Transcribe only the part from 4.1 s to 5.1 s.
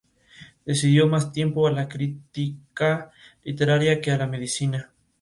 la medicina.